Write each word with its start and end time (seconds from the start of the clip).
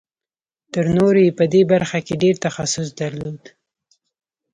تر 0.73 0.85
نورو 0.97 1.19
یې 1.25 1.31
په 1.39 1.45
دې 1.53 1.61
برخه 1.71 1.99
کې 2.05 2.13
ډېر 2.23 2.35
تخصص 2.45 2.87
درلود 3.01 3.41